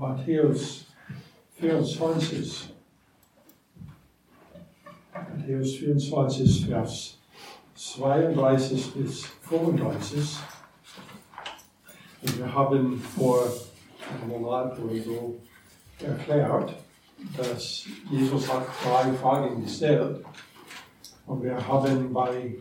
[0.00, 0.86] Matthäus
[1.58, 2.72] 24.
[5.12, 7.18] Matthäus 24, Vers
[7.74, 10.38] 32 bis 35.
[12.22, 13.44] Und wir haben vor
[14.10, 15.38] einem Monat oder so
[16.02, 16.76] erklärt,
[17.36, 20.24] dass Jesus hat drei Fragen gestellt.
[21.26, 22.56] Und wir haben bei,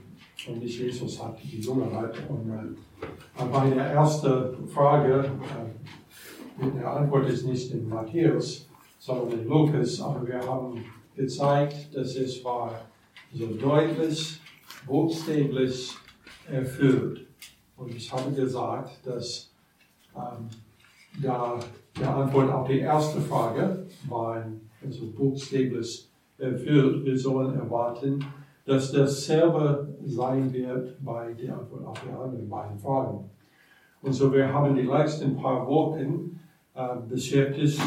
[0.46, 5.32] und nicht Jesus hat die Jüngerheit, und äh, bei der ersten Frage,
[6.62, 8.68] äh, die Antwort ist nicht in Matthäus,
[9.00, 10.84] sondern in Lukas, aber wir haben
[11.16, 12.82] gezeigt, dass es war
[13.34, 14.40] so deutlich,
[14.86, 15.94] buchstäblich
[16.50, 17.26] erfüllt.
[17.78, 19.52] Und ich habe gesagt, dass
[20.16, 20.50] ähm,
[21.22, 21.60] da
[21.98, 24.46] die Antwort auf die erste Frage war
[24.84, 27.06] also buchstäblich erfüllt.
[27.06, 28.24] Wir sollen erwarten,
[28.66, 33.30] dass dasselbe sein wird bei der Antwort auf die anderen beiden Fragen.
[34.02, 36.40] Und so, wir haben die letzten paar Wochen
[37.08, 37.80] beschäftigt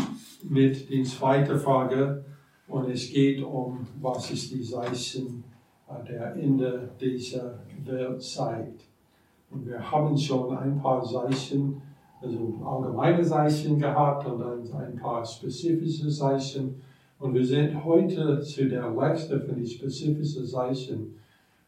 [0.49, 2.25] mit der zweiten Frage
[2.69, 5.45] und es geht um, was ist die Zeichen
[5.89, 8.85] äh, der Ende dieser Welt zeigt.
[9.51, 11.83] Und wir haben schon ein paar Zeichen
[12.23, 16.81] also allgemeine Zeichen gehabt und ein paar spezifische Zeichen.
[17.19, 21.15] Und wir sind heute zu der letzten von den spezifischen Zeichen.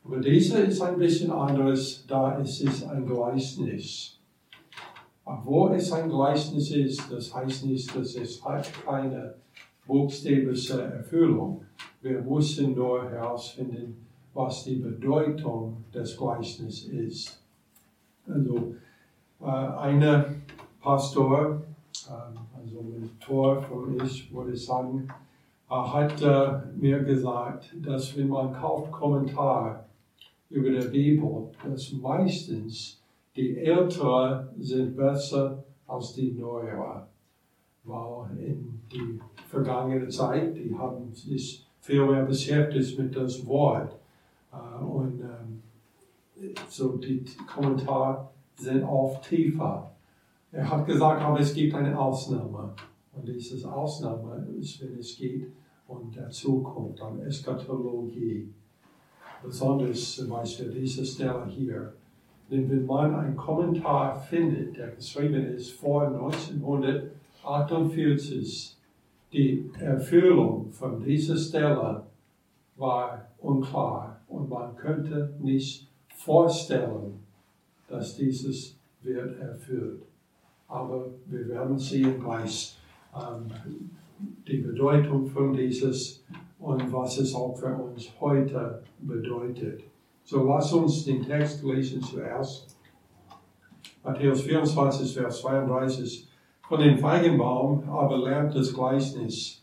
[0.05, 4.14] Aber diese ist ein bisschen anders, da es ist ein Gleichnis.
[5.25, 9.35] Obwohl es ein Gleichnis ist, das heißt nicht, dass es hat keine
[9.87, 11.65] buchstäbliche Erfüllung.
[12.03, 17.43] Wir müssen nur herausfinden, was die Bedeutung des Gleichnisses ist.
[18.27, 18.75] Also,
[19.41, 20.43] äh, eine
[20.81, 21.63] Pastor,
[22.09, 25.09] ähm, also Mentor von ich, würde sagen,
[25.69, 29.87] hat äh, mir gesagt, dass wenn man kauft Kommentar
[30.51, 33.03] über die Bibel, dass meistens
[33.37, 37.07] die Ältere sind besser als die Neuere.
[37.85, 43.95] Weil in die vergangene Zeit, die haben sich viel mehr beschäftigt mit das Wort.
[44.53, 45.63] Äh, und ähm,
[46.69, 49.91] so die Kommentare sind oft tiefer.
[50.53, 52.73] Er hat gesagt, aber es gibt eine Ausnahme.
[53.13, 55.49] Und diese Ausnahme ist, wenn es geht
[55.87, 58.49] um der Zukunft, um Eschatologie.
[59.43, 61.93] Besonders zum Beispiel diese Stelle hier.
[62.51, 68.77] Denn wenn man einen Kommentar findet, der geschrieben ist vor 1948,
[69.33, 72.03] die Erfüllung von dieser Stelle
[72.77, 77.19] war unklar und man könnte nicht vorstellen,
[77.89, 80.03] dass dieses wird erfüllt.
[80.69, 82.79] Aber wir werden sehen gleich
[83.15, 83.51] ähm,
[84.47, 86.25] die Bedeutung von dieses
[86.59, 89.83] und was es auch für uns heute bedeutet.
[90.27, 92.77] So lass uns den Text lesen zuerst.
[94.03, 96.29] Matthäus 24, Vers 32.
[96.67, 99.63] Von dem Feigenbaum aber lernt das Gleichnis.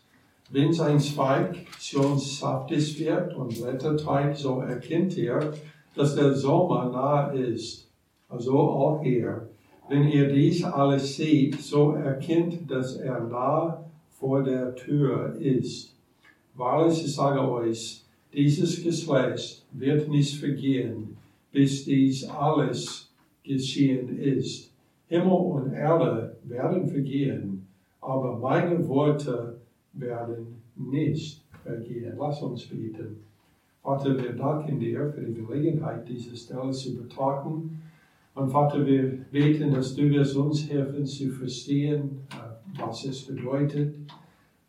[0.50, 5.52] Wenn sein Zweig schon saftig wird und Blätter treibt, so erkennt ihr,
[5.96, 7.90] dass der Sommer nahe ist.
[8.28, 9.48] Also auch hier.
[9.88, 15.96] Wenn ihr dies alles seht, so erkennt, dass er nah vor der Tür ist.
[16.54, 18.01] Wahrlich, ich sage euch,
[18.32, 21.16] dieses Geschlecht wird nicht vergehen,
[21.52, 23.10] bis dies alles
[23.44, 24.72] geschehen ist.
[25.08, 27.66] Himmel und Erde werden vergehen,
[28.00, 29.58] aber meine Worte
[29.92, 32.14] werden nicht vergehen.
[32.18, 33.20] Lass uns beten.
[33.82, 37.82] Vater, wir danken dir für die Gelegenheit, diese Stelle zu betrachten.
[38.34, 43.94] Und Vater, wir beten, dass du wirst uns helfen zu verstehen, äh, was es bedeutet.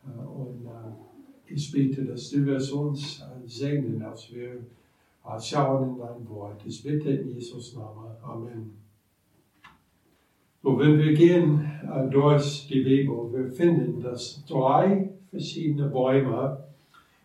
[0.04, 3.24] Äh, und äh, ich bete, dass du wirst uns
[3.58, 4.58] segnen, als wir
[5.40, 6.62] schauen in dein Wort.
[6.66, 8.12] Ich bitte in Jesus Namen.
[8.22, 8.78] Amen.
[10.62, 11.66] So, wenn wir gehen
[12.10, 16.58] durch die Bibel, wir finden, dass drei verschiedene Bäume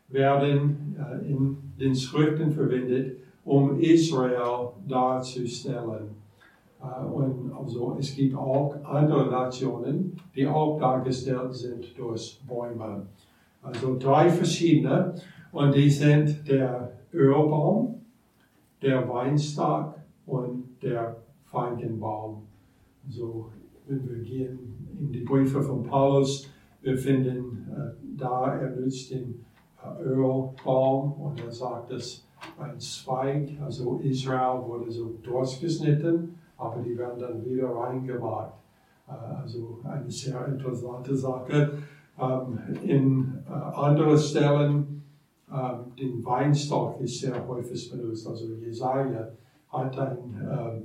[0.09, 0.97] werden
[1.27, 6.11] in den Schriften verwendet, um Israel darzustellen.
[6.81, 13.06] Äh, und also es gibt auch andere Nationen, die auch dargestellt sind durch Bäume.
[13.62, 15.14] Also drei verschiedene.
[15.53, 18.03] Und die sind der Ölbaum,
[18.83, 19.95] der Weinstock
[20.27, 22.43] und der Feigenbaum.
[23.09, 23.50] So,
[23.87, 24.59] wenn wir gehen
[25.00, 26.50] in die Briefe von Paulus,
[26.83, 29.45] wir finden äh, da, er nutzt den
[29.83, 32.25] äh, Ölbaum und er sagt, dass
[32.59, 38.53] ein Zweig, also Israel wurde so durchgeschnitten aber die werden dann wieder reingemacht.
[39.09, 41.79] Äh, also eine sehr interessante Sache.
[42.21, 44.98] Ähm, in äh, anderen Stellen,
[45.53, 48.27] ähm, den Weinstock ist sehr häufig benutzt.
[48.27, 49.29] Also Jesaja
[49.71, 50.85] hat ein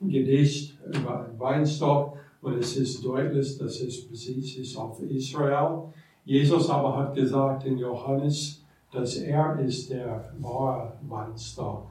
[0.00, 5.84] ähm, Gedicht über einen Weinstock und es ist deutlich, dass es Besitz ist auf Israel.
[6.24, 8.62] Jesus aber hat gesagt in Johannes,
[8.92, 11.86] dass er ist der wahre Weinstock.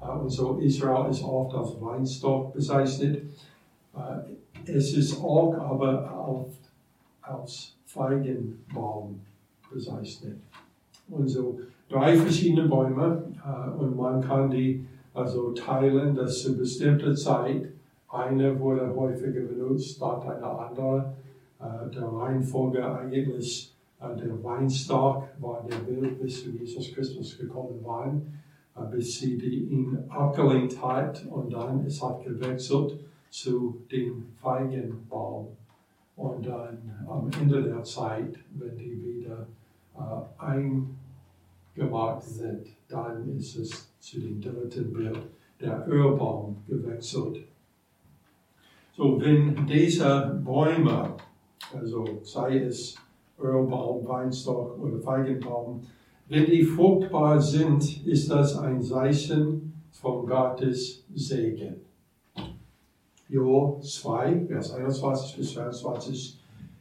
[0.00, 3.24] Äh, und so Israel ist oft als Weinstock bezeichnet.
[3.94, 6.70] Äh, es ist auch aber oft
[7.22, 9.20] als Feigenbaum
[9.70, 10.38] bezeichnet.
[11.10, 17.14] Und so drei verschiedene Bäume äh, und man kann die also teilen, dass zu bestimmter
[17.14, 17.68] Zeit
[18.08, 21.12] eine wurde häufiger benutzt, statt eine andere.
[21.94, 28.40] Der Reihenfolge eigentlich der Weinstock war der Bild, bis zu Jesus Christus gekommen waren,
[28.90, 32.98] bis sie die ihn abgelehnt hat und dann es hat gewechselt
[33.28, 35.48] zu dem Feigenbaum.
[36.16, 39.46] Und dann am Ende der Zeit, wenn die wieder
[39.94, 40.42] äh,
[41.80, 45.18] eingemacht sind, dann ist es zu dem dritten Bild,
[45.60, 47.44] der Ölbaum, gewechselt.
[48.96, 51.14] So, wenn diese Bäume,
[51.72, 52.96] also sei es
[53.38, 55.82] Ölbaum, Weinstock oder Feigenbaum,
[56.28, 61.76] wenn die fruchtbar sind, ist das ein Zeichen von Gottes Segen.
[63.28, 66.40] Jo 2, Vers 21 bis 22,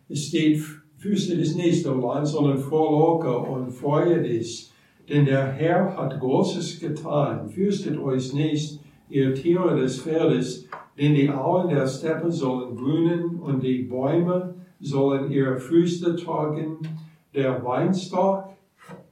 [0.10, 0.62] es steht,
[0.98, 4.69] fürchtet es nicht, o Land, sondern frohlocke und freue dich,
[5.10, 7.50] denn der Herr hat Großes getan.
[7.50, 8.80] Fürchtet euch nicht,
[9.10, 10.68] ihr Tiere des Feldes,
[10.98, 16.78] denn die Auen der Steppe sollen grünen und die Bäume sollen ihre Früchte tragen,
[17.34, 18.50] der Weinstock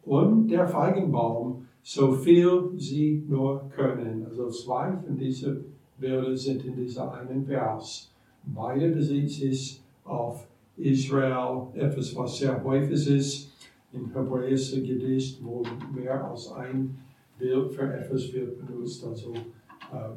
[0.03, 4.25] und der Feigenbaum, so viel sie nur können.
[4.29, 5.65] Also zwei von diesen
[5.97, 8.11] Bilder sind in dieser einen Vers.
[8.43, 10.45] Beide Besitz ist auf
[10.77, 13.56] Israel, etwas was sehr häufig ist
[13.93, 15.63] im hebräischen Gedicht, wo
[15.93, 16.97] mehr als ein
[17.37, 19.05] Bild für etwas wird benutzt.
[19.05, 20.09] Also äh,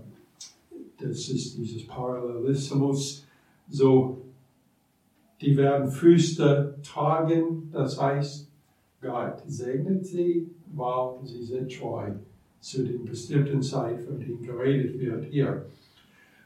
[0.99, 3.26] das ist dieses Parallelismus.
[3.69, 4.19] So
[5.40, 8.50] die werden Füße tragen, das heißt,
[9.00, 12.11] Gott segnet sie, weil sie sind treu
[12.61, 15.64] zu den bestimmten Zeit, von denen geredet wird hier.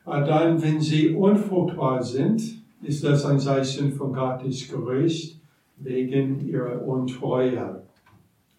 [0.04, 5.40] Dann, wenn sie unfruchtbar sind, ist das ein Zeichen von Gottes Gericht
[5.84, 7.82] wegen ihrer Untreue.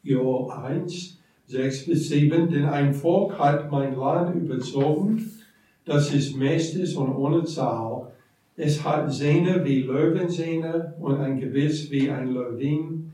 [0.03, 5.31] Jo 1, 6 bis 7, denn ein Volk hat mein Land überzogen,
[5.85, 8.11] das ist mächtig und ohne Zahl,
[8.57, 13.11] es hat Sehne wie Löwensehne und ein Gewiss wie ein Löwin.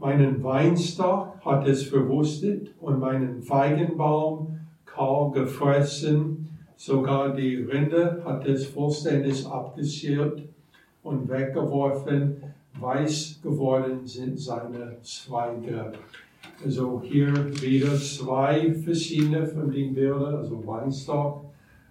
[0.00, 6.48] Meinen Weinstock hat es verwustet und meinen Feigenbaum kahl gefressen.
[6.76, 10.42] Sogar die Rinde hat es vollständig abgeschirrt
[11.04, 12.42] und weggeworfen.
[12.78, 15.92] Weiß geworden sind seine Zweige.
[16.64, 21.44] Also hier wieder zwei verschiedene von den Bildern, also Weinstock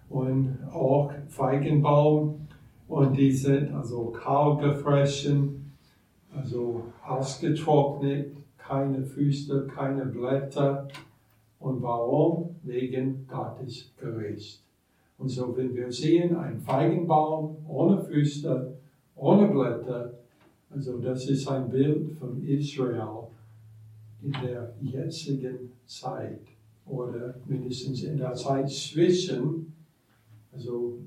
[0.08, 2.46] und auch Feigenbaum.
[2.88, 5.72] Und die sind also kahl gefressen,
[6.34, 10.88] also ausgetrocknet, keine Füße, keine Blätter.
[11.58, 12.56] Und warum?
[12.62, 14.62] Wegen Gottes Gericht.
[15.18, 18.76] Und so, wenn wir sehen, ein Feigenbaum ohne Füße,
[19.16, 20.12] ohne Blätter,
[20.76, 23.28] also das ist ein Bild von Israel
[24.22, 26.42] in der jetzigen Zeit
[26.84, 29.72] oder mindestens in der Zeit zwischen,
[30.52, 30.98] also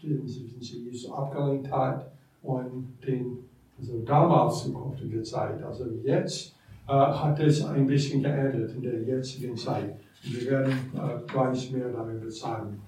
[0.00, 2.12] den sie Jesus abgelehnt hat
[2.42, 3.38] und den
[3.76, 5.62] also damals zukünftige Zeit.
[5.62, 6.54] Also jetzt
[6.86, 9.96] äh, hat es ein bisschen geändert in der jetzigen Zeit.
[10.22, 12.80] Wir werden äh, gleich mehr darüber sagen.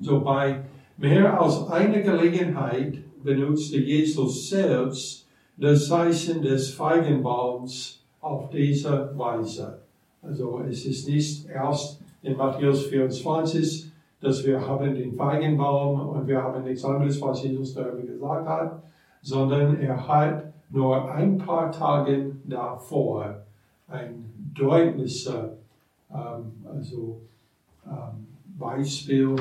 [0.00, 0.64] So bei
[0.96, 9.78] mehr als einer Gelegenheit benutzte Jesus selbst das Zeichen des Feigenbaums auf diese Weise.
[10.22, 16.42] Also es ist nicht erst in Matthäus 24, dass wir haben den Feigenbaum und wir
[16.42, 18.82] haben nichts anderes, was Jesus darüber gesagt hat,
[19.22, 23.42] sondern er hat nur ein paar Tage davor
[23.88, 25.56] ein deutlicher
[26.10, 27.20] ähm, also,
[27.86, 28.26] ähm,
[28.58, 29.36] Beispiel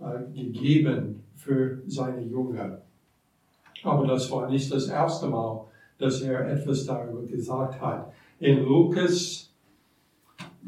[0.00, 2.78] äh, gegeben für seine Jünger.
[3.82, 5.66] Aber das war nicht das erste Mal,
[5.98, 8.12] dass er etwas darüber gesagt hat.
[8.38, 9.50] In Lukas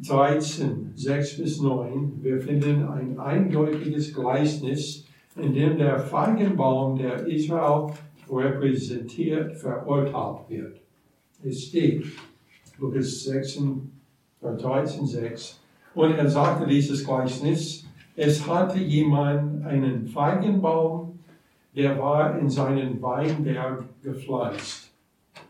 [0.03, 5.05] 13, 6 bis 9, wir finden ein eindeutiges Gleichnis,
[5.37, 7.93] in dem der Feigenbaum, der Israel
[8.31, 10.81] repräsentiert, verurteilt wird.
[11.43, 12.05] Es steht,
[12.79, 13.91] Lukas 16,
[14.41, 15.61] 13, 6,
[15.95, 21.02] und er sagte dieses Gleichnis, es hatte jemand einen Feigenbaum,
[21.75, 24.93] der war in seinen Weinberg gepflanzt.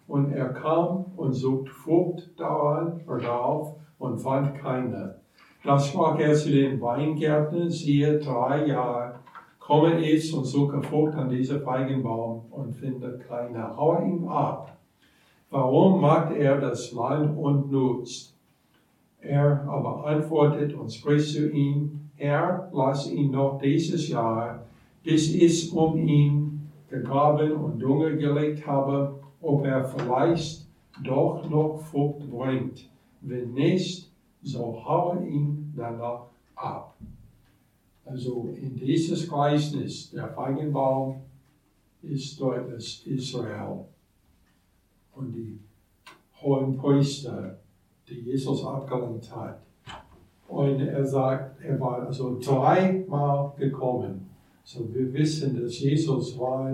[0.07, 5.17] Und er kam und sucht Frucht darauf und fand keine.
[5.65, 9.15] Da sprach er zu den Weingärtnern, siehe, drei Jahre
[9.59, 13.77] komme ist und suche Frucht an diesem Feigenbaum und finde keine.
[13.77, 14.77] Hau ihn ab.
[15.51, 18.37] Warum macht er das Land und nutzt?
[19.21, 24.67] Er aber antwortet und spricht zu ihm, Herr, lass ihn noch dieses Jahr,
[25.03, 30.67] bis ich um ihn gegraben und Dunge gelegt habe, ob er vielleicht
[31.03, 32.89] doch noch Frucht bringt.
[33.21, 34.11] Wenn nicht,
[34.43, 36.97] so haue ihn danach ab.
[38.05, 41.23] Also in dieses Gleichnis, der Feigenbaum
[42.03, 43.85] ist dort das Israel
[45.15, 45.61] und die
[46.41, 47.59] hohen Priester,
[48.09, 49.63] die Jesus abgelehnt hat.
[50.49, 54.32] Und er sagt, er war also dreimal gekommen.
[54.65, 56.73] So wir wissen, dass Jesus war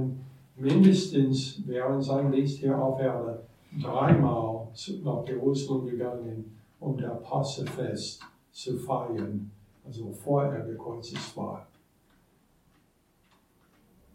[0.57, 3.43] mindestens während seinem Dienst hier auf Erde
[3.81, 4.69] dreimal
[5.03, 8.21] nach Jerusalem gegangen, um der Passafest
[8.53, 9.51] zu feiern
[9.89, 11.67] also bevor er gekreuzigt war.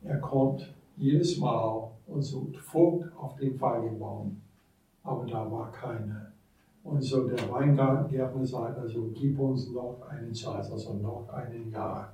[0.04, 4.40] Er kommt jedes Mal und sucht Frucht auf den Feigenbaum,
[5.04, 6.32] aber da war keine.
[6.84, 12.14] Und so der Weingärtner sagt, also gib uns noch einen Zeit, also noch ein Jahr.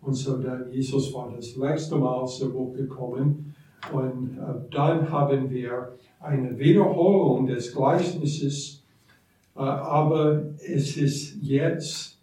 [0.00, 3.54] Und so dann Jesus war das letzte Mal zurückgekommen
[3.92, 8.82] und äh, dann haben wir eine Wiederholung des Gleichnisses,
[9.54, 12.18] äh, aber es ist jetzt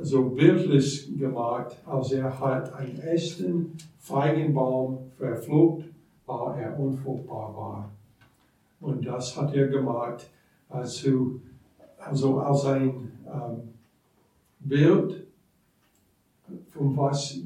[0.00, 5.86] so bildlich gemacht, als er hat einen echten Feigenbaum verflucht,
[6.26, 7.90] weil er unfruchtbar war.
[8.80, 10.30] Und das hat er gemacht,
[10.68, 11.40] also,
[11.98, 13.74] also als ein ähm,
[14.60, 15.26] Bild
[16.78, 17.38] von was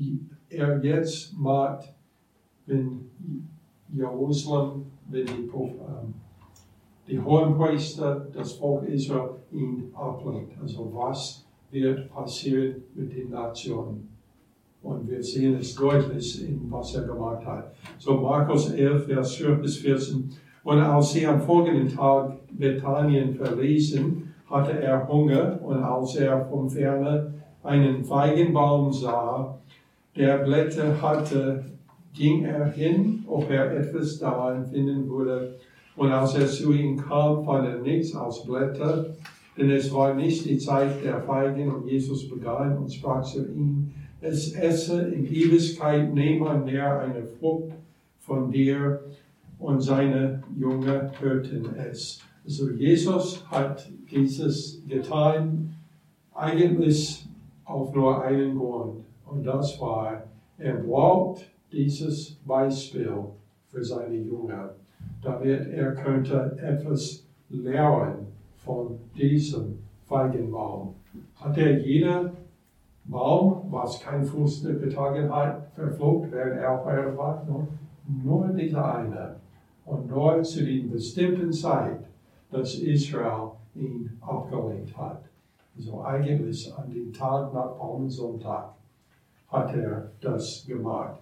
[0.49, 1.93] er jetzt macht,
[2.67, 3.11] wenn
[3.93, 6.15] Jerusalem, wenn die, ähm,
[7.09, 10.53] die Hohenpriester, das Volk Israel ihn ablehnt.
[10.61, 14.09] Also was wird passieren mit den Nationen.
[14.83, 17.73] Und wir sehen es deutlich in was er gemacht hat.
[17.99, 20.31] So Markus 11, Vers 12 bis 14.
[20.65, 26.69] Und als sie am folgenden Tag Bethanien verließen, hatte er Hunger und als er vom
[26.69, 29.59] Ferne einen Feigenbaum sah,
[30.17, 31.65] der Blätter hatte,
[32.15, 35.55] ging er hin, ob er etwas daran finden würde.
[35.97, 39.15] Und als er zu ihm kam, fand er nichts als Blätter,
[39.57, 43.93] denn es war nicht die Zeit der Feigen und Jesus begann und sprach zu ihm,
[44.21, 47.73] es esse in Ewigkeit niemand mehr eine Frucht
[48.21, 49.01] von dir
[49.59, 52.21] und seine Jünger hörten es.
[52.45, 55.75] Also Jesus hat dieses getan
[56.35, 57.27] eigentlich
[57.73, 60.23] auf nur einen Grund und das war,
[60.59, 63.13] er braucht dieses Beispiel
[63.69, 64.75] für seine Jünger,
[65.23, 68.27] damit er könnte etwas lernen
[68.57, 70.95] von diesem Feigenbaum.
[71.37, 72.33] Hat er jeder
[73.05, 77.45] Baum, was kein Fuß getragen hat, verflucht, während er auf Erde war?
[77.49, 77.67] Nur,
[78.23, 79.37] nur dieser eine.
[79.85, 82.05] Und nur zu der bestimmten Zeit,
[82.51, 85.23] dass Israel ihn abgelehnt hat.
[85.77, 88.75] Also eigentlich an dem Tag nach Palmensonntag
[89.49, 91.19] hat er das gemacht.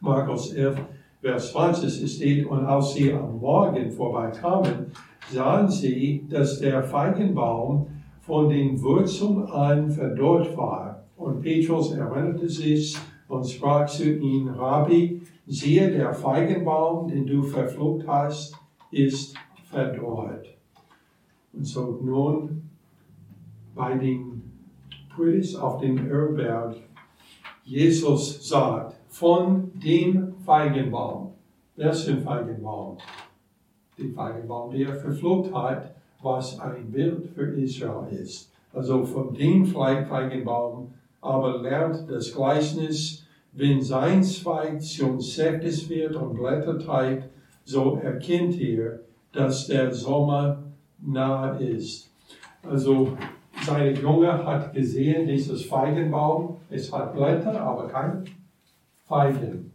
[0.00, 0.78] Markus 11,
[1.20, 4.92] Vers 20 steht, und als sie am Morgen vorbeikamen,
[5.30, 7.86] sahen sie, dass der Feigenbaum
[8.20, 11.02] von den Wurzeln an verdorrt war.
[11.16, 12.96] Und Petrus erinnerte sich
[13.28, 18.54] und sprach zu ihm, Rabbi, siehe, der Feigenbaum, den du verflucht hast,
[18.90, 20.46] ist verdorrt.
[21.52, 22.65] Und so nun
[23.76, 24.42] bei den
[25.14, 26.76] Predigt auf dem Ölberg,
[27.64, 31.32] Jesus sagt, von dem Feigenbaum,
[31.76, 32.98] welchen Feigenbaum?
[33.98, 38.50] die Feigenbaum, die er verflucht hat, was ein Bild für Israel ist.
[38.72, 46.34] Also von dem Feigenbaum aber lernt das Gleichnis, wenn sein Zweig schon sättig wird und
[46.34, 47.28] Blätter treibt,
[47.64, 49.00] so erkennt ihr,
[49.32, 50.62] dass der Sommer
[51.00, 52.10] nahe ist.
[52.62, 53.16] Also
[53.66, 58.24] seine Junge hat gesehen, dieses Feigenbaum, es hat Blätter, aber keine
[59.04, 59.72] Feigen.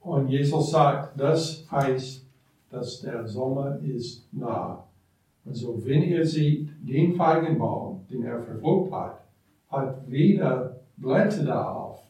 [0.00, 2.26] Und Jesus sagt, das heißt,
[2.70, 4.84] dass der Sommer ist nah.
[5.46, 9.20] Also wenn ihr seht, den Feigenbaum, den er verflucht hat,
[9.70, 12.02] hat weder Blätter darauf.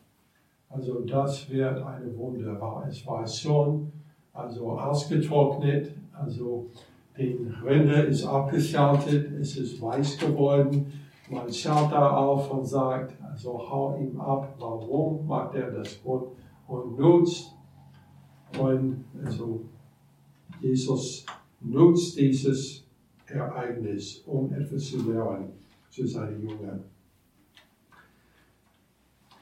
[0.70, 3.92] Also das wird eine Wunder, es war schon
[4.32, 6.70] also ausgetrocknet, also
[7.16, 10.92] die Rinde ist abgeschaltet, es ist weiß geworden.
[11.30, 16.24] Man schaut da auf und sagt, also hau ihm ab, warum macht er das und,
[16.66, 17.54] und nutzt.
[18.58, 19.62] Und also
[20.60, 21.24] Jesus
[21.60, 22.84] nutzt dieses
[23.26, 25.52] Ereignis, um etwas zu lernen
[25.92, 26.84] zu seinen Jüngern.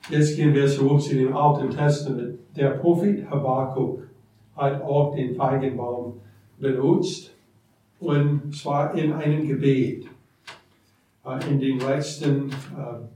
[0.09, 2.41] Jetzt gehen wir zurück zu dem Alten Testament.
[2.57, 4.03] Der Prophet Habakkuk
[4.57, 6.21] hat auch den Feigenbaum
[6.59, 7.31] benutzt,
[8.01, 10.07] und zwar in einem Gebet.
[11.25, 13.07] Äh, in den letzten, äh,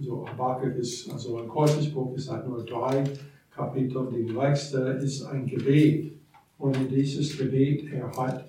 [0.00, 3.04] so Habakkuk ist also ein kurzes Buch, es hat nur drei
[3.54, 4.08] Kapitel.
[4.12, 6.12] Die letzte ist ein Gebet.
[6.58, 8.44] Und in dieses Gebet, er hat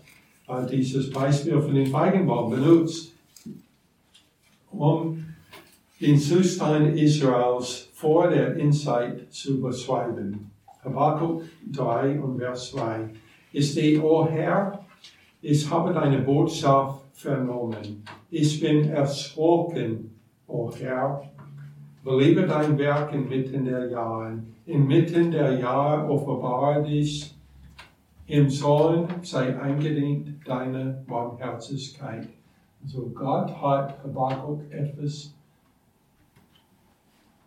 [0.48, 3.13] äh, dieses Beispiel von dem Feigenbaum benutzt,
[4.72, 5.25] um
[6.00, 10.51] den Zustand Israels vor der Insight zu beschreiben.
[10.84, 13.10] Habakkuk 3 und Vers 2.
[13.53, 14.82] Es steht, O Herr,
[15.43, 18.03] ich habe deine Botschaft vernommen.
[18.29, 21.21] Ich bin erschrocken, o Herr.
[22.01, 24.39] Belebe dein Werk inmitten der Jahre.
[24.65, 27.35] Inmitten der Jahre offenbare dich.
[28.25, 32.29] Im Zorn sei eingedient deine Barmherzigkeit.
[32.81, 35.33] Also Gott hat Habakkuk etwas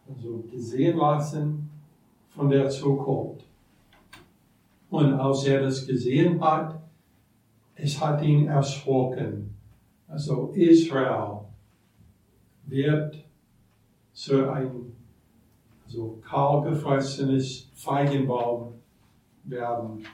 [0.07, 1.71] also gesehen lassen
[2.29, 3.47] von der Zukunft.
[4.91, 6.86] Und als er das gesehen hat,
[7.77, 9.55] es hat ihn erschrocken.
[10.09, 11.41] Also Israel
[12.67, 13.17] wird
[14.13, 14.71] so ein
[15.85, 18.75] also kahl gefressenes Feigenbaum
[19.45, 20.05] werden.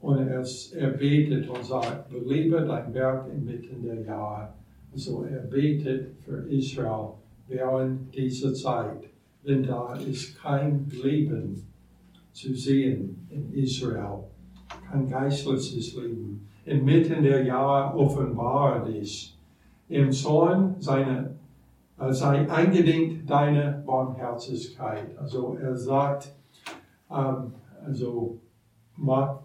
[0.00, 0.44] Und er,
[0.76, 4.52] er betet und sagt, belebe dein Werk inmitten der Jahre.
[4.92, 7.12] Also er betet für Israel
[7.46, 9.04] während dieser Zeit,
[9.46, 11.66] denn da ist kein Leben
[12.32, 14.24] zu sehen in Israel,
[14.90, 16.48] kein geistliches Leben.
[16.64, 19.36] Inmitten der Jahre offenbare dich.
[19.88, 21.36] Im Zorn seine,
[21.98, 25.18] äh, sei eingedingt deine Barmherzigkeit.
[25.18, 26.32] Also er sagt,
[27.10, 28.38] ähm, also
[28.96, 29.40] mach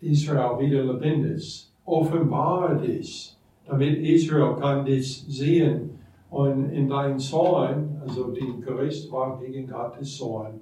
[0.00, 1.70] Israel wieder lebendig.
[1.84, 5.98] Offenbare dich, damit Israel kann dich sehen
[6.30, 10.60] und in deinem Zorn, also die Gericht war wegen Gottes Zorn,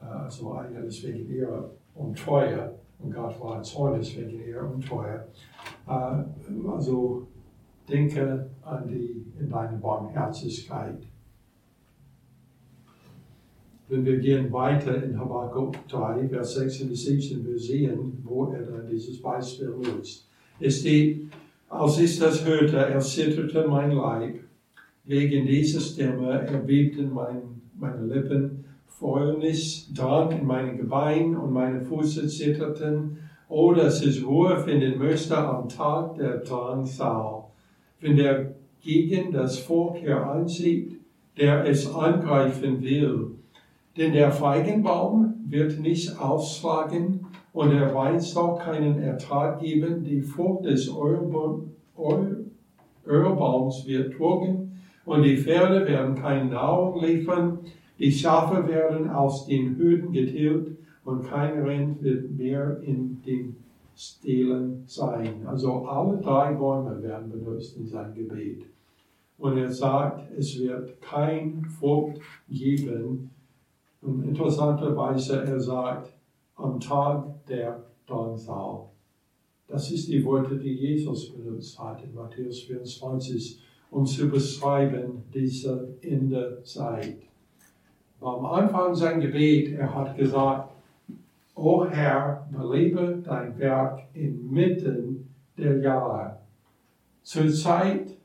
[0.00, 5.26] äh, also eigentlich wegen ihrer Untreue, und Gott war zornig wegen ihrer Untreue.
[5.86, 7.26] Also
[7.88, 11.02] denke an die in deine Barmherzigkeit.
[13.88, 18.62] Wenn wir gehen weiter in Habakkuk 3, Vers 16 bis 17, wir sehen, wo er
[18.62, 20.28] dann dieses Beispiel nutzt.
[20.58, 21.26] Es steht,
[21.68, 24.40] als ich das hörte, erzitterte mein Leib
[25.04, 28.51] Wegen dieser Stimme erbebten mein, meine Lippen,
[29.02, 33.18] Fäulnis drang in meinen Gebein und meine Füße zitterten.
[33.48, 37.42] Oh, dass ich Ruhe finden möchte am Tag der Drangsal,
[38.00, 41.00] wenn der gegen das Volk heranzieht,
[41.36, 43.32] der es angreifen will.
[43.96, 50.04] Denn der Feigenbaum wird nicht ausschlagen und der Weinstock keinen Ertrag geben.
[50.04, 51.74] Die Frucht des Ölbaums
[53.86, 57.58] wird trocken und die Pferde werden keine Nahrung liefern.
[58.02, 63.54] Die Schafe werden aus den Hüten getilgt und kein Rind wird mehr in den
[63.94, 65.46] Stelen sein.
[65.46, 68.64] Also alle drei Bäume werden benutzt in seinem Gebet.
[69.38, 73.30] Und er sagt, es wird kein Frucht geben.
[74.00, 76.12] Und interessanterweise, er sagt,
[76.56, 78.86] am Tag der Drangsal.
[79.68, 83.62] Das ist die Worte, die Jesus benutzt hat in Matthäus 24
[83.92, 87.18] um zu beschreiben diese Endezeit.
[88.22, 90.70] Am Anfang sein Gebet, er hat gesagt,
[91.56, 96.38] O Herr, belebe dein Werk inmitten der Jahre.
[97.24, 98.16] Zur Zeit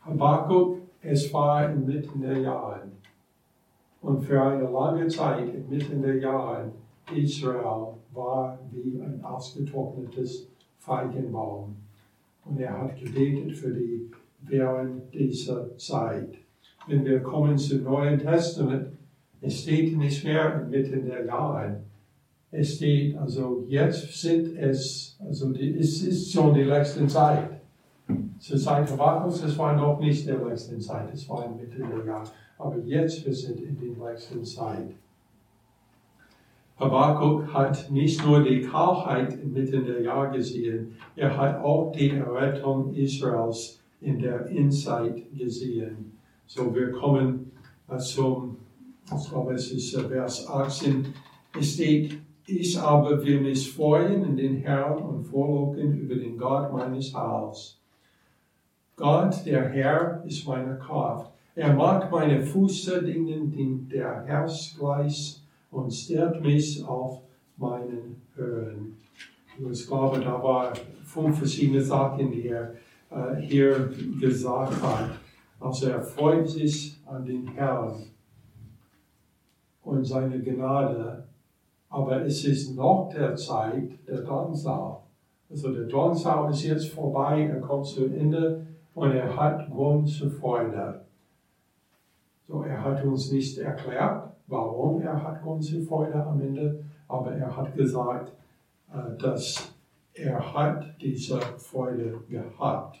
[0.00, 2.82] Habakkuk, es war inmitten der Jahre.
[4.00, 6.72] Und für eine lange Zeit inmitten der Jahre,
[7.14, 11.76] Israel war wie ein ausgetrocknetes Feigenbaum.
[12.46, 14.10] Und er hat gebetet für die
[14.40, 16.34] während dieser Zeit.
[16.86, 18.97] Wenn wir kommen zum Neuen Testament,
[19.40, 21.80] es steht nicht mehr inmitten der Jahre.
[22.50, 27.60] Es steht, also jetzt sind es, also die, es ist schon die letzte Zeit.
[28.38, 32.28] Zur Zeit Habakkuk, es war noch nicht der letzten Zeit, es war inmitten der Jahre.
[32.58, 34.94] Aber jetzt, wir sind in der letzten Zeit.
[36.78, 42.94] Habakkuk hat nicht nur die Kahlheit inmitten der Jahre gesehen, er hat auch die Errettung
[42.94, 46.12] Israels in der Insight gesehen.
[46.46, 47.50] So, wir kommen
[47.88, 48.57] äh, zum,
[49.16, 51.06] ich glaube, es ist Vers 18.
[51.58, 56.72] Es steht, ich aber will mich freuen in den Herrn und vorlocken über den Gott
[56.72, 57.78] meines Heils.
[58.96, 61.30] Gott, der Herr, ist meine Kraft.
[61.54, 65.40] Er mag meine Füße dienen, der Herzgleich
[65.70, 67.22] und stärkt mich auf
[67.56, 68.96] meinen Höhen.
[69.70, 70.72] Ich glaube, da waren
[71.04, 72.74] fünf verschiedene Sachen, die er
[73.10, 73.90] äh, hier
[74.20, 75.10] gesagt hat.
[75.58, 78.04] Also er freut sich an den Herrn
[79.88, 81.24] und seine Gnade.
[81.88, 85.02] Aber es ist noch der Zeit der Dornsau.
[85.50, 90.30] Also der Dornsau ist jetzt vorbei, er kommt zu Ende und er hat Grund zur
[90.30, 91.00] Freude.
[92.46, 97.32] So, er hat uns nicht erklärt, warum er hat Grund zur Freude am Ende, aber
[97.32, 98.32] er hat gesagt,
[98.92, 99.72] äh, dass
[100.12, 102.98] er hat diese Freude gehabt,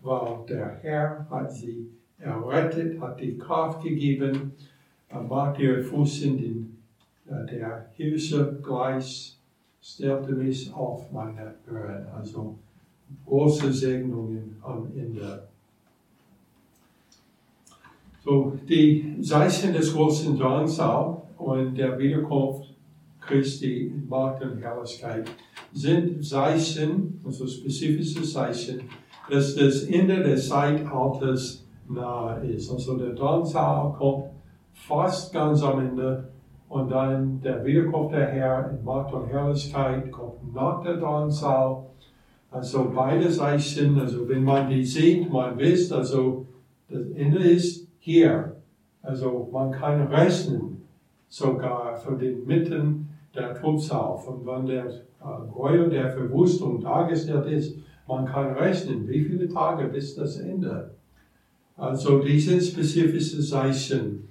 [0.00, 4.52] weil der Herr hat sie errettet, hat die Kraft gegeben,
[5.10, 6.82] macht ihr Fuß in den,
[7.26, 9.36] äh, der Hilfe gleich,
[9.82, 12.06] stellte mich auf meine Ohren.
[12.14, 12.56] Also
[13.26, 15.48] große Segnungen am Ende.
[18.24, 22.74] So, die Zeichen des großen Drangsal und der Wiederkunft
[23.20, 25.30] Christi in Macht und Herrlichkeit
[25.72, 28.82] sind Zeichen, also spezifische Zeichen,
[29.30, 32.70] dass das Ende des Zeitalters nahe ist.
[32.70, 34.24] Also der Drangsal kommt
[34.74, 36.28] fast ganz am Ende
[36.68, 41.84] und dann der Wiederkunft der Herr in Macht und Herrlichkeit kommt nach der Drangsal.
[42.50, 46.46] Also beide Zeichen, also wenn man die sieht, man wisst, also
[46.88, 48.56] das Ende ist hier.
[49.02, 50.82] Also man kann rechnen
[51.28, 57.76] sogar von den Mitten der Trubsal, von wann der äh, Gräuel der Verwüstung dargestellt ist.
[58.06, 60.90] Man kann rechnen, wie viele Tage bis das Ende.
[61.76, 64.28] Also diese spezifische Zeichen.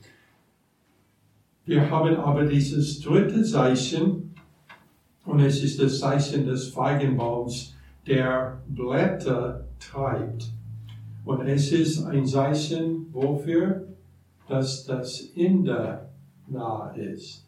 [1.66, 4.36] Wir haben aber dieses dritte Zeichen,
[5.26, 10.52] und es ist das Zeichen des Feigenbaums, der Blätter treibt.
[11.24, 13.88] Und es ist ein Zeichen, wofür?
[14.50, 16.10] Dass das Ende
[16.48, 17.48] nahe ist.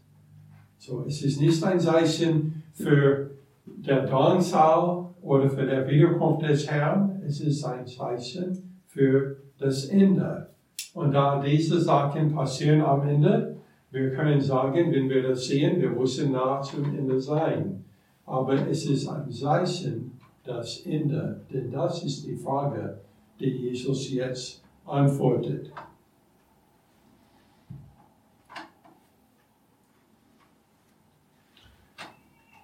[0.78, 3.32] So, es ist nicht ein Zeichen für
[3.66, 7.22] der Dornsaal oder für die Wiederkunft des Herrn.
[7.28, 10.52] Es ist ein Zeichen für das Ende.
[10.94, 13.58] Und da diese Sachen passieren am Ende,
[13.96, 17.86] wir können sagen, wenn wir das sehen, wir müssen nah zum Ende sein.
[18.26, 21.42] Aber es ist ein Zeichen, das Ende.
[21.52, 23.00] Denn das ist die Frage,
[23.40, 25.72] die Jesus jetzt antwortet.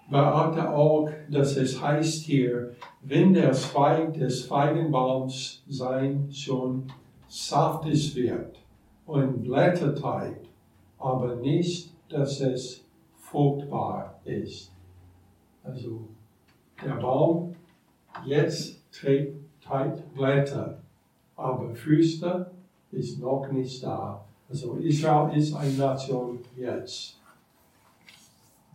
[0.09, 6.91] Beachte auch, dass es heißt hier, wenn der Zweig des Feigenbaums sein schon
[7.29, 8.57] saftig wird
[9.05, 10.50] und Blätter teilt,
[11.01, 12.83] aber nicht, dass es
[13.17, 14.71] fruchtbar ist.
[15.63, 16.07] Also
[16.83, 17.55] der Baum
[18.25, 19.35] jetzt trägt
[20.13, 20.81] Blätter,
[21.35, 22.51] aber Füße
[22.91, 24.25] ist noch nicht da.
[24.49, 27.17] Also Israel ist eine Nation jetzt,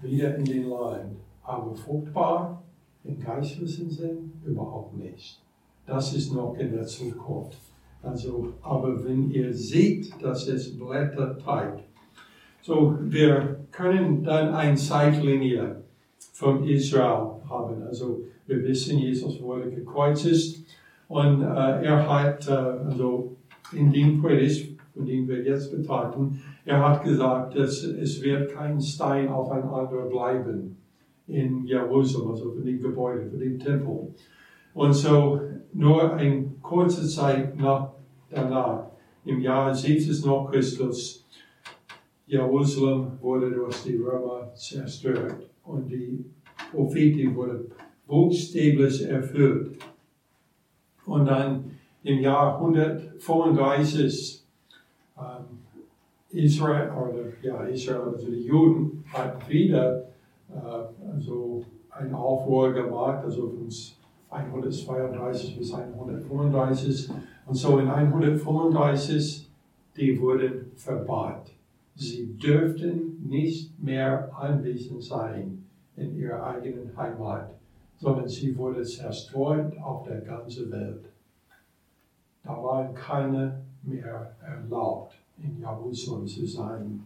[0.01, 2.63] wieder in den Land, aber fruchtbar
[3.05, 5.43] im geistlichen Sinn überhaupt nicht.
[5.85, 7.59] Das ist noch in der Zukunft.
[8.03, 11.86] Also, aber wenn ihr seht, dass es Blätter treibt,
[12.67, 15.83] so, wir können dann eine Zeitlinie
[16.33, 17.83] von Israel haben.
[17.87, 20.67] Also, wir wissen, Jesus wurde gekreuzigt
[21.07, 23.37] und äh, er hat, äh, also
[23.73, 28.81] in dem Predigt, von dem wir jetzt betrachten, er hat gesagt, dass es wird kein
[28.81, 30.77] Stein auf ein anderer bleiben
[31.29, 34.13] in Jerusalem, also für die Gebäude, für den Tempel.
[34.75, 35.41] Und so
[35.73, 37.93] nur eine kurze Zeit nach,
[38.29, 38.87] danach,
[39.25, 41.26] im Jahr 70 nach Christus,
[42.27, 46.25] Jerusalem wurde durch die Römer zerstört und die
[46.73, 47.67] Prophetie wurde
[48.07, 49.79] buchstäblich erfüllt.
[51.05, 51.71] Und dann
[52.03, 54.45] im Jahr 135
[55.17, 55.23] ähm,
[56.31, 60.09] Israel, oder ja, Israel, also die Juden, hatten wieder
[60.51, 63.69] äh, also einen Aufruhr gemacht, also von
[64.31, 67.11] 132 bis 135.
[67.47, 69.49] Und so in 135,
[69.97, 71.56] die wurden verbannt.
[71.97, 75.65] Sie dürften nicht mehr anwesend sein
[75.97, 77.51] in ihrer eigenen Heimat,
[77.97, 81.07] sondern sie wurde zerstreut auf der ganzen Welt.
[82.45, 87.03] Da waren keine mehr erlaubt, in Jerusalem zu sein.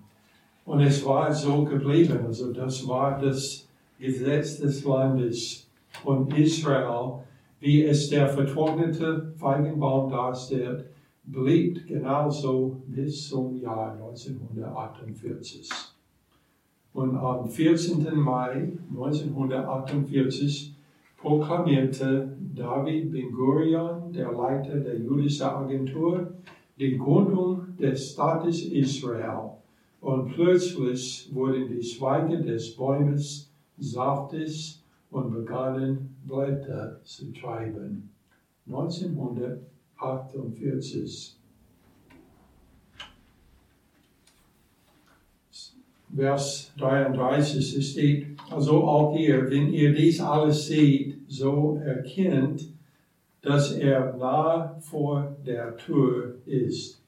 [0.64, 2.26] Und es war so geblieben.
[2.26, 5.68] Also das war das Gesetz des Landes
[6.02, 7.20] von Israel,
[7.60, 10.86] wie es der vertrocknete Feigenbaum darstellt
[11.32, 15.68] blieb genauso bis zum Jahr 1948.
[16.92, 18.14] Und am 14.
[18.16, 20.74] Mai 1948
[21.16, 26.32] proklamierte David Ben Gurion, der Leiter der jüdischen Agentur,
[26.78, 29.50] die Gründung des Staates Israel.
[30.00, 38.10] Und plötzlich wurden die Zweige des Bäumes saftig und begannen Blätter zu treiben.
[38.66, 39.69] 1948.
[40.00, 41.36] 48.
[46.14, 52.64] Vers 33, steht, also auch ihr, wenn ihr dies alles seht, so erkennt,
[53.42, 57.00] dass er nah vor der Tür ist.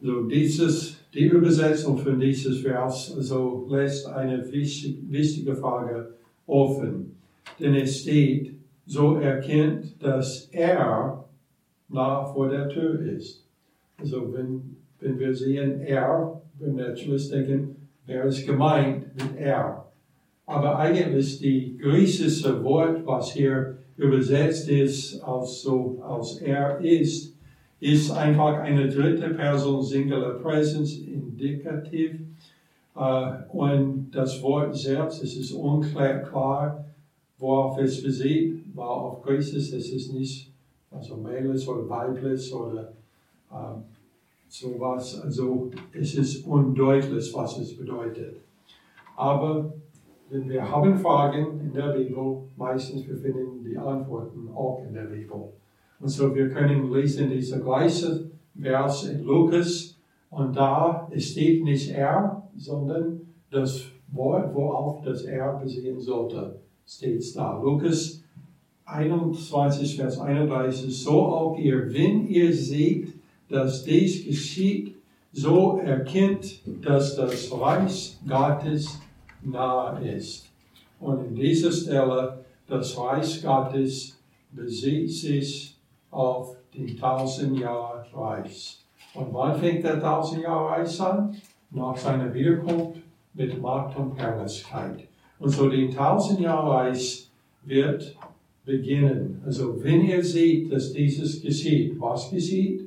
[0.00, 6.14] So dieses, die Übersetzung von dieses Vers also lässt eine wichtige Frage
[6.46, 7.16] offen,
[7.58, 8.59] denn es steht,
[8.90, 11.24] so erkennt, dass er
[11.88, 13.46] nah vor der Tür ist.
[14.00, 17.76] Also wenn, wenn wir sehen er, wenn wir natürlich denken,
[18.06, 19.86] wer ist gemeint mit er?
[20.44, 27.36] Aber eigentlich die griechische Wort, was hier übersetzt ist als so als er ist,
[27.78, 32.16] ist einfach eine dritte Person Singular Presence Indikativ.
[32.96, 36.84] Uh, und das Wort selbst, es ist unklar, klar,
[37.38, 40.52] worauf es bezieht, weil auf Griechisch es ist nicht
[40.90, 42.92] also männlich oder weiblich oder
[43.52, 43.80] uh,
[44.48, 45.20] sowas.
[45.22, 48.36] Also es ist undeutlich, was es bedeutet.
[49.16, 49.72] Aber
[50.30, 55.04] wenn wir haben Fragen in der Bibel, meistens wir finden die Antworten auch in der
[55.04, 55.52] Bibel.
[55.98, 59.96] Und so wir können lesen diese gleiche Vers in Lukas
[60.30, 67.60] und da steht nicht er, sondern das Wort, worauf das er besehen sollte, steht da.
[67.60, 68.19] Lukas
[68.92, 73.14] 21, Vers 31, so auch ihr, wenn ihr seht,
[73.48, 74.96] dass dies geschieht,
[75.32, 79.00] so erkennt, dass das Reich Gottes
[79.42, 80.46] nahe ist.
[80.98, 84.18] Und in dieser Stelle, das Reich Gottes
[84.52, 85.76] besieht sich
[86.10, 88.78] auf den tausend Jahre Reich.
[89.14, 91.36] Und wann fängt der tausend Jahre Reich an?
[91.70, 93.00] Nach seiner Wiederkunft
[93.34, 95.08] mit Macht und Herrlichkeit.
[95.38, 97.28] Und so den tausend Jahre Reich
[97.62, 98.16] wird
[98.64, 99.42] beginnen.
[99.44, 102.84] Also wenn ihr seht, dass dieses geschieht, was geschieht?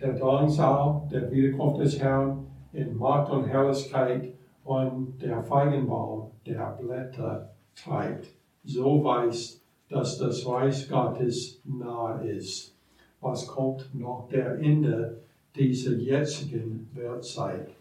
[0.00, 4.32] Der Drangsal, der Wiederkunft des Herrn in Macht und Herrlichkeit
[4.64, 8.28] und der Feigenbaum, der Blätter treibt.
[8.64, 12.74] So weiß, dass das Reich Gottes nahe ist.
[13.20, 15.20] Was kommt nach der Ende
[15.54, 17.75] dieser jetzigen Weltzeit?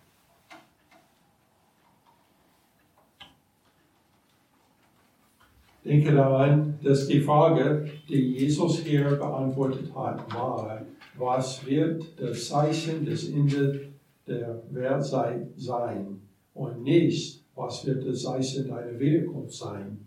[5.86, 10.82] Denke daran, dass die Frage, die Jesus hier beantwortet hat, war,
[11.18, 13.90] was wird das Zeichen des Ende
[14.28, 16.22] der Weltzeit sein?
[16.56, 20.00] und nicht, was wird das Zeichen deiner Wiederkunft sein.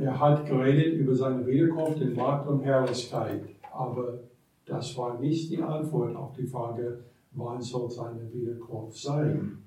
[0.00, 4.20] Er hat geredet über seine Wiederkunft in Macht und Herrlichkeit, aber
[4.64, 9.64] das war nicht die Antwort auf die Frage, wann soll seine Wiederkunft sein.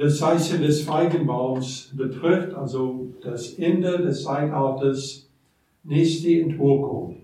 [0.00, 5.28] Das Zeichen des Feigenbaums betrifft also das Ende des Zeitalters,
[5.84, 7.16] nicht die Entwirkung.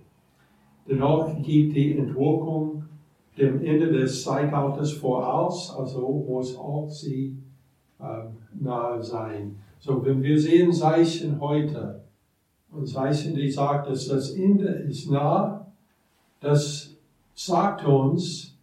[0.86, 2.84] Dennoch gibt die Entwirkung
[3.38, 7.38] dem Ende des Zeitalters voraus, also muss auch sie
[7.98, 9.56] ähm, nahe sein.
[9.78, 12.02] So, wenn wir sehen Zeichen heute,
[12.70, 15.66] und Zeichen, die sagt, dass das Ende ist nah,
[16.40, 16.94] das
[17.34, 18.54] sagt uns,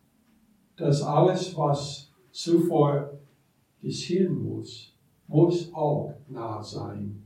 [0.77, 3.09] dass alles, was zuvor
[3.83, 4.93] geschehen muss,
[5.27, 7.21] muss auch nah sein.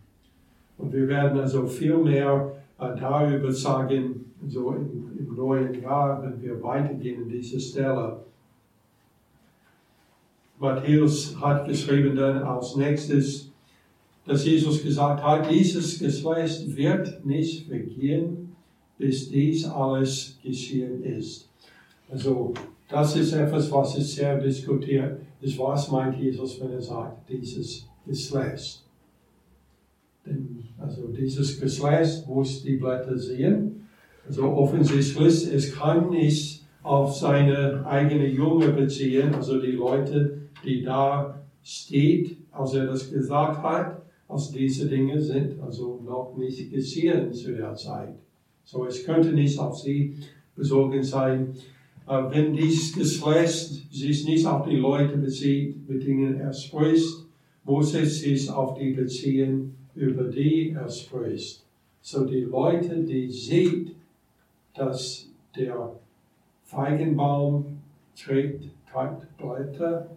[0.77, 6.41] Und wir werden also viel mehr äh, darüber sagen, so im, im neuen Jahr, wenn
[6.41, 8.23] wir weitergehen in diese Stelle.
[10.59, 13.51] Matthäus hat geschrieben dann als nächstes,
[14.25, 18.55] dass Jesus gesagt hat, dieses Geschlecht wird nicht vergehen,
[18.97, 21.47] bis dies alles geschehen ist.
[22.09, 22.53] Also,
[22.89, 25.57] das ist etwas, was ist sehr diskutiert ist.
[25.59, 28.83] Was meint Jesus, wenn er sagt, dieses Geschlecht?
[30.25, 33.87] Denn, also, dieses Geschlecht muss die Blätter sehen.
[34.27, 41.41] Also offensichtlich, es kann nicht auf seine eigene Junge beziehen, also die Leute, die da
[41.63, 47.55] steht, als er das gesagt hat, als diese Dinge sind also noch nicht geschehen zu
[47.55, 48.15] der Zeit.
[48.63, 50.17] So, es könnte nicht auf sie
[50.55, 51.53] bezogen sein.
[52.07, 57.25] Wenn dieses Geschlecht sich nicht auf die Leute bezieht, mit denen er spricht,
[57.65, 61.65] muss es sich auf die beziehen, über die er spricht.
[62.01, 63.93] So die Leute, die sieht,
[64.73, 65.99] dass der
[66.63, 67.79] Feigenbaum
[68.15, 70.07] trägt, trägt Blätter,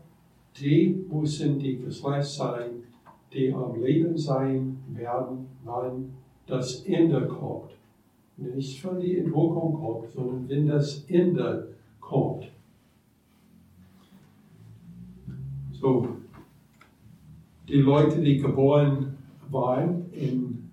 [0.60, 2.84] die müssen die Geschlecht sein,
[3.32, 6.10] die am Leben sein werden, wann
[6.46, 7.72] das Ende kommt.
[8.36, 11.69] Nicht von die Entwicklung kommt, sondern wenn das Ende
[12.10, 12.50] kommt.
[15.70, 16.08] So,
[17.68, 19.16] die Leute, die geboren
[19.48, 20.70] waren in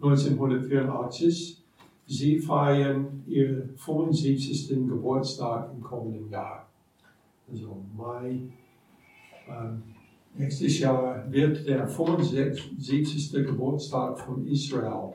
[0.00, 1.62] 1984,
[2.06, 4.68] sie feiern ihren 75.
[4.88, 6.66] Geburtstag im kommenden Jahr.
[7.50, 8.40] Also Mai.
[9.48, 9.82] Ähm,
[10.34, 13.32] nächstes Jahr wird der 75.
[13.32, 15.12] Geburtstag von Israel.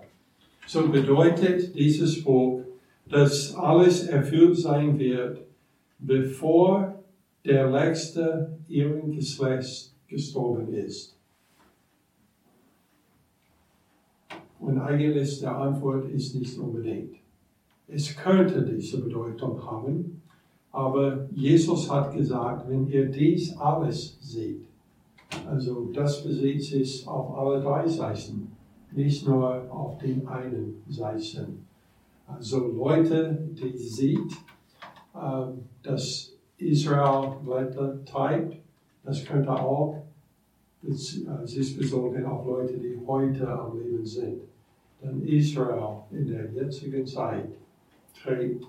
[0.68, 2.67] So bedeutet dieses Buch,
[3.10, 5.42] dass alles erfüllt sein wird,
[6.00, 7.04] bevor
[7.46, 11.18] der letzte ihren Geschlechts gestorben ist.
[14.60, 17.16] Und eigentlich die Antwort ist nicht unbedingt.
[17.88, 20.22] Es könnte diese Bedeutung haben,
[20.72, 24.66] aber Jesus hat gesagt, wenn ihr dies alles seht,
[25.48, 28.52] also das besitzt es auf alle drei Seiten,
[28.92, 31.67] nicht nur auf den einen Seiten.
[32.28, 34.34] Also Leute, die sieht,
[35.16, 38.58] ähm, dass Israel Blätter treibt,
[39.04, 40.04] das könnte auch
[40.84, 44.42] sich bezogen auf Leute, die heute am Leben sind.
[45.02, 47.48] Denn Israel in der jetzigen Zeit
[48.22, 48.66] treibt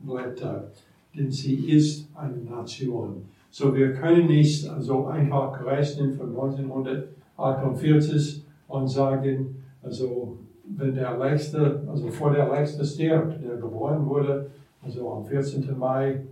[0.00, 0.72] Blätter,
[1.16, 3.28] denn sie ist eine Nation.
[3.50, 10.38] So wir können nicht so einfach rechnen von 1948 und sagen, also
[10.76, 14.50] wenn der Letzte, also vor der Letzte stirbt, der geboren wurde,
[14.82, 15.76] also am 14.
[15.78, 16.22] Mai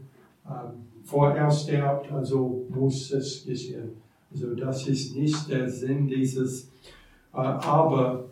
[0.46, 3.90] ähm, vorher stirbt, also muss es geschehen.
[4.30, 6.68] Also das ist nicht der Sinn dieses,
[7.32, 8.26] äh, aber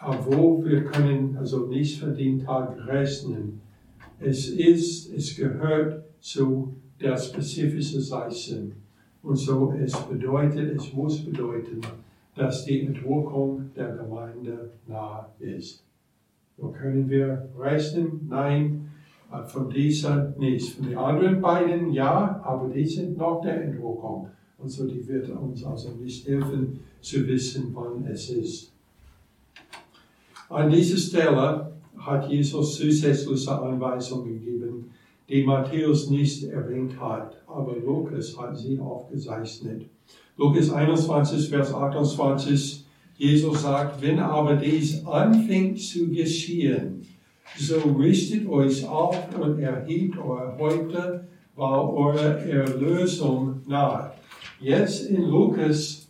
[0.00, 3.60] wo wir können also nicht für den Tag rechnen.
[4.20, 8.72] Es ist, es gehört zu der spezifischen Seite.
[9.22, 11.80] Und so es bedeutet, es muss bedeuten,
[12.38, 15.84] dass die Entwicklung der Gemeinde nah ist.
[16.56, 18.26] So können wir rechnen?
[18.28, 18.90] Nein,
[19.32, 20.74] äh, von dieser nicht.
[20.74, 24.28] Von den anderen beiden ja, aber die sind noch der Entwicklung.
[24.58, 28.72] Und so die wird uns also nicht helfen zu wissen, wann es ist.
[30.48, 34.90] An dieser Stelle hat Jesus zusätzliche Anweisungen gegeben,
[35.28, 39.84] die Matthäus nicht erwähnt hat, aber Lukas hat sie aufgezeichnet.
[40.38, 42.84] Lukas 21, Vers 28,
[43.16, 47.04] Jesus sagt, wenn aber dies anfängt zu geschehen,
[47.58, 54.14] so richtet euch auf und erhebt eure Häupter, weil eure Erlösung naht.
[54.60, 56.08] Jetzt in Lukas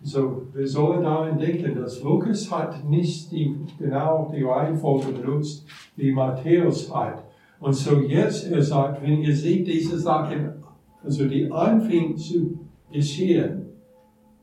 [0.00, 6.12] so, wir sollen daran denken, dass Lukas hat nicht die, genau die Reihenfolge benutzt, die
[6.12, 7.24] Matthäus hat.
[7.58, 10.62] Und so jetzt, er sagt, wenn ihr seht diese Sachen,
[11.02, 12.65] also die anfängt zu
[12.96, 13.66] geschehen,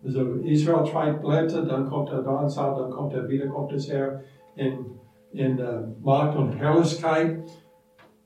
[0.04, 4.22] also Israel treibt Blätter, dann kommt der Donnerstag, dann kommt er wieder, kommt es her
[4.56, 4.86] in,
[5.32, 7.44] in uh, Macht und Herrlichkeit.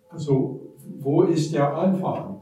[0.09, 0.61] Also,
[0.99, 2.41] wo ist der Anfang?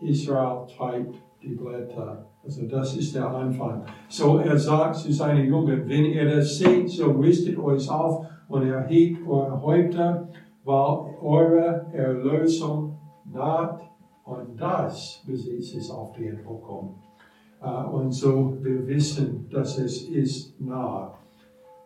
[0.00, 3.82] Israel treibt die Blätter also das ist der Anfang.
[4.08, 8.66] So er sagt zu seinen Jungen, wenn ihr das seht, so richtet euch auf und
[8.66, 10.28] erhebt eure Häupter,
[10.64, 12.98] weil eure Erlösung
[13.30, 13.82] naht
[14.30, 16.94] und das besitzt es auf die Entwicklung.
[17.62, 21.14] Äh, und so wir wissen, dass es ist nah.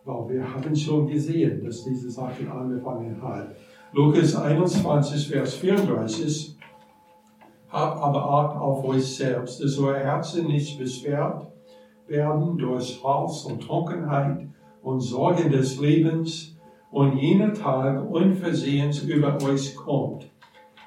[0.03, 3.55] Weil wir haben schon gesehen, dass diese Sache angefangen hat.
[3.91, 6.55] Lukas 21, Vers 34
[7.69, 11.47] Habt aber Acht auf euch selbst, dass eure Herzen nicht beschwert
[12.07, 14.47] werden durch Haus und Trunkenheit
[14.83, 16.55] und Sorgen des Lebens
[16.91, 20.29] und jener Tag unversehens über euch kommt.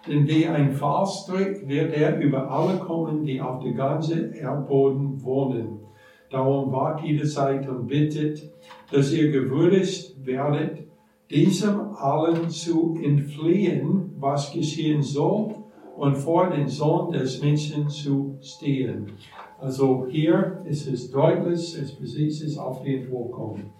[0.09, 5.81] Denn wie ein Fahrstrick wird er über alle kommen, die auf der ganzen Erdboden wohnen.
[6.31, 8.51] Darum wart jede Zeit und bittet,
[8.90, 10.88] dass ihr gewürdigt werdet,
[11.31, 15.55] diesem allen zu entfliehen, was geschehen soll
[15.97, 19.12] und vor den Sohn des Menschen zu stehen.
[19.61, 23.73] Also hier ist es deutlich, es besitzt es auf den Entwicklung.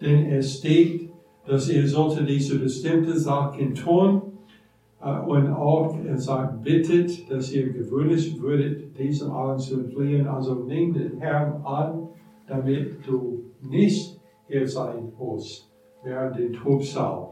[0.00, 1.10] Denn es steht,
[1.46, 4.31] dass ihr sollte diese bestimmte Sachen tun
[5.02, 10.28] und auch er sagt, bittet, dass ihr gewöhnlich würdet, diesem allen zu entfliehen.
[10.28, 12.08] Also nimm den Herrn an,
[12.46, 15.68] damit du nicht hier sein musst
[16.04, 17.30] während den Trubsal.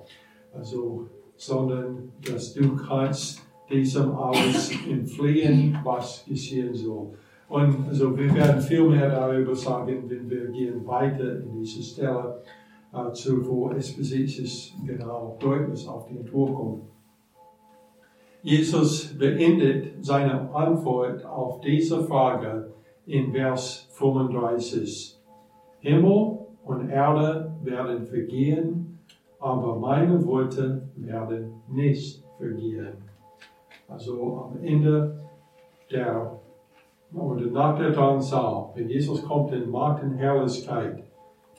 [0.52, 1.06] Also,
[1.36, 3.40] sondern dass du kannst
[3.70, 7.12] diesem alles entfliehen, was geschehen soll.
[7.48, 12.42] Und also wir werden viel mehr darüber sagen, wenn wir gehen weiter in diese Stelle,
[12.92, 16.89] äh, zu, wo es ist genau deutlich auf die Entwicklung.
[18.42, 22.72] Jesus beendet seine Antwort auf diese Frage
[23.04, 25.18] in Vers 35.
[25.80, 28.98] Himmel und Erde werden vergehen,
[29.38, 32.96] aber meine Worte werden nicht vergehen.
[33.88, 35.18] Also am Ende
[35.90, 36.40] der,
[37.12, 41.04] oder nach der Drangsal, wenn Jesus kommt in Macht und Herrlichkeit,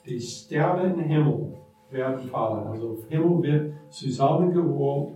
[0.08, 1.54] die Sterne im Himmel
[1.92, 2.68] werden fallen.
[2.68, 5.14] Also Himmel wird zusammengerollt.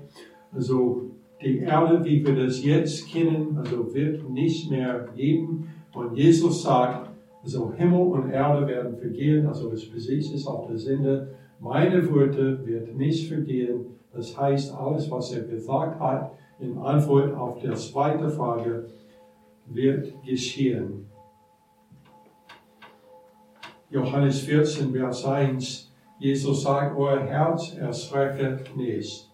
[0.53, 1.04] Also
[1.41, 5.69] die Erde, wie wir das jetzt kennen, also wird nicht mehr geben.
[5.93, 7.09] Und Jesus sagt,
[7.43, 11.35] also Himmel und Erde werden vergehen, also es besitzt es auf der Sinde.
[11.59, 13.85] Meine Worte wird nicht vergehen.
[14.13, 18.85] Das heißt, alles, was er gesagt hat, in Antwort auf die zweite Frage,
[19.65, 21.05] wird geschehen.
[23.89, 29.29] Johannes 14, Vers 1, Jesus sagt, euer Herz erschrecke nicht.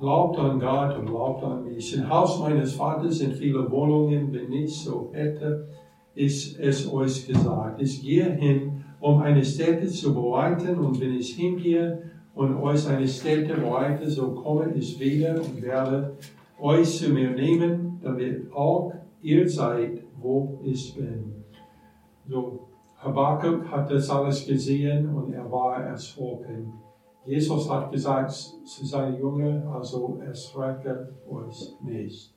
[0.00, 1.94] Glaubt an Gott und glaubt an mich.
[1.94, 5.68] Im Haus meines Vaters sind viele Wohnungen, wenn nicht so hätte
[6.14, 7.80] ist es euch gesagt.
[7.80, 13.06] Ich gehe hin, um eine Stätte zu bereiten und wenn ich hingehe und euch eine
[13.06, 16.16] Stätte bereite, so komme ich wieder und werde
[16.60, 18.92] euch zu mir nehmen, damit auch
[19.22, 21.44] ihr seid, wo ich bin.
[22.28, 26.72] So, Habakkuk hat das alles gesehen und er war erschrocken.
[27.30, 32.34] Jesus hat gesagt zu seinen Jüngern, also erschrecke euch nicht.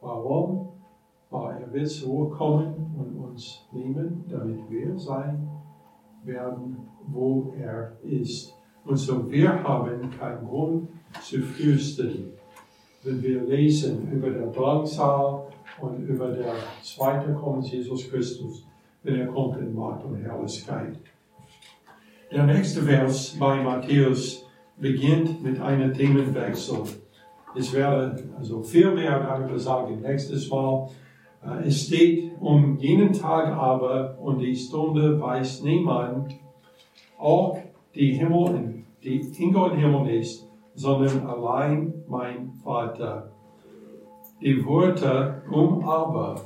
[0.00, 0.82] Warum?
[1.30, 5.48] Weil er wird zurückkommen und uns nehmen, damit wir sein
[6.24, 6.76] werden,
[7.06, 8.52] wo er ist.
[8.84, 10.88] Und so wir haben keinen Grund
[11.20, 12.32] zu fürchten,
[13.04, 15.46] wenn wir lesen über der Drangsal
[15.80, 18.66] und über der zweite Kommen Jesus Christus,
[19.04, 20.98] wenn er kommt in Macht und Herrlichkeit.
[22.32, 24.46] Der nächste Vers bei Matthäus
[24.78, 26.78] beginnt mit einem Themenwechsel.
[27.54, 30.88] Ich werde also viel mehr darüber sagen nächstes Mal.
[31.44, 36.32] Äh, es steht um jenen Tag aber und die Stunde weiß niemand,
[37.18, 37.58] auch
[37.94, 43.30] die Himmel, die in Gott Himmel ist, sondern allein mein Vater.
[44.40, 46.36] Die Worte um aber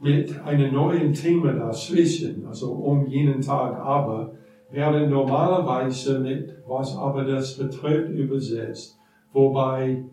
[0.00, 4.32] mit einem neuen Thema dazwischen, also um jenen Tag aber,
[4.70, 8.98] werden normalerweise mit was aber das betrifft übersetzt,
[9.32, 10.04] wobei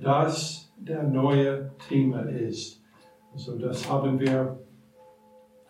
[0.00, 2.82] das der neue Thema ist.
[3.32, 4.58] Also das haben wir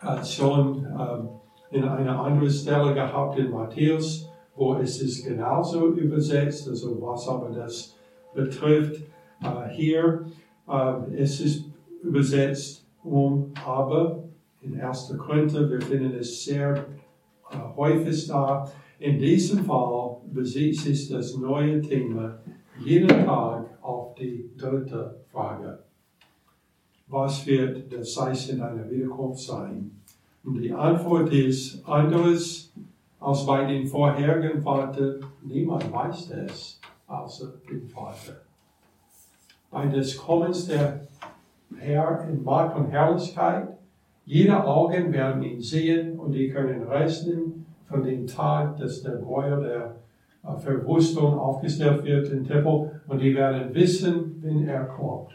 [0.01, 6.67] äh, schon äh, in einer anderen Stelle gehabt in Matthäus, wo es ist genauso übersetzt,
[6.67, 7.97] also was aber das
[8.33, 9.01] betrifft.
[9.41, 10.25] Äh, hier
[10.67, 11.65] äh, es ist
[12.01, 14.23] übersetzt um aber
[14.61, 15.15] in 1.
[15.17, 16.85] Korinther, wir finden es sehr
[17.51, 18.69] äh, häufig da.
[18.99, 22.39] In diesem Fall besitzt es das neue Thema
[22.83, 25.79] jeden Tag auf die dritte Frage.
[27.07, 29.91] Was wird das Zeichen einer Wiederkunft sein?
[30.43, 32.71] Und die Antwort ist anderes
[33.19, 35.15] als bei den vorherigen Vater.
[35.41, 38.41] Niemand weiß es, außer den Vater.
[39.71, 41.07] Bei des Kommens der
[41.79, 43.69] Herr in Macht und Herrlichkeit,
[44.25, 49.63] jede Augen werden ihn sehen und die können rechnen von dem Tag, dass der Gräuel
[49.63, 49.95] der
[50.59, 55.31] Verwüstung aufgestellt wird im Tempel und die werden wissen, wenn er kommt.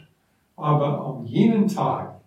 [0.55, 2.19] Aber am jenen Tag,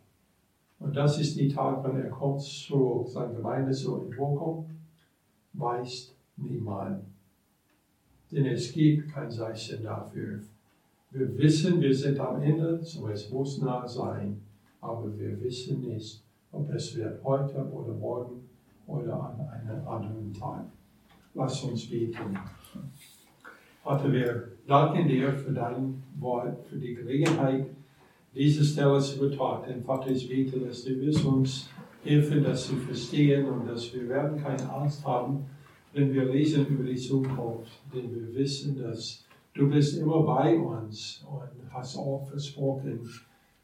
[0.78, 4.68] und das ist der Tag, wenn er kommt zu seiner Gemeinde zur Entrückung,
[5.52, 7.04] weiß niemand.
[8.30, 10.40] Denn es gibt kein Zeichen dafür.
[11.16, 14.38] Wir wissen, wir sind am Ende, so es muss nah sein,
[14.82, 18.46] aber wir wissen nicht, ob es wird heute oder morgen
[18.86, 20.66] oder an einem anderen Tag.
[21.32, 22.38] Lass uns beten.
[23.82, 27.66] Vater, wir danken dir für dein Wort, für die Gelegenheit,
[28.34, 29.82] diese Stelle zu betrachten.
[29.82, 31.70] Vater, ich bete, dass du uns
[32.04, 35.46] helfen, das zu verstehen und dass wir werden keine Angst haben,
[35.94, 39.25] wenn wir lesen über die Zukunft, denn wir wissen, dass
[39.56, 43.08] du bist immer bei uns und hast auch versprochen,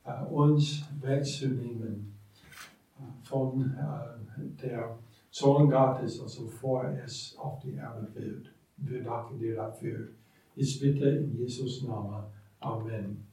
[0.05, 2.14] äh, uns wegzunehmen
[2.99, 4.99] äh, von äh, der
[5.30, 8.51] Zorn Gottes, also vor es auf die Erde wird.
[8.76, 10.09] Wir danken dir dafür.
[10.55, 12.24] Ich bitte in Jesus Namen.
[12.61, 13.32] Amen.